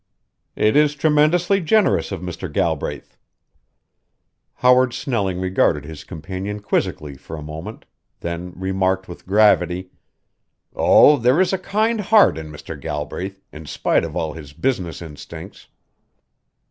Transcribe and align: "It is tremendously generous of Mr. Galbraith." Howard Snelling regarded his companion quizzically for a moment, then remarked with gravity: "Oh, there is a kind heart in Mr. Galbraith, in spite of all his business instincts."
"It 0.55 0.75
is 0.75 0.95
tremendously 0.95 1.61
generous 1.61 2.11
of 2.11 2.21
Mr. 2.21 2.51
Galbraith." 2.51 3.17
Howard 4.55 4.95
Snelling 4.95 5.39
regarded 5.39 5.85
his 5.85 6.03
companion 6.03 6.59
quizzically 6.59 7.15
for 7.17 7.35
a 7.35 7.43
moment, 7.43 7.85
then 8.21 8.51
remarked 8.55 9.07
with 9.07 9.27
gravity: 9.27 9.91
"Oh, 10.75 11.17
there 11.17 11.39
is 11.39 11.53
a 11.53 11.59
kind 11.59 12.01
heart 12.01 12.39
in 12.39 12.51
Mr. 12.51 12.81
Galbraith, 12.81 13.43
in 13.51 13.67
spite 13.67 14.03
of 14.03 14.15
all 14.17 14.33
his 14.33 14.53
business 14.53 15.03
instincts." 15.03 15.67